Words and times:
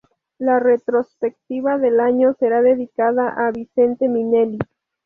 La 0.39 0.57
retrospectiva 0.59 1.77
del 1.77 1.99
año 1.99 2.33
será 2.39 2.63
dedicada 2.63 3.29
a 3.37 3.51
Vincente 3.51 4.09
Minnelli. 4.09 4.57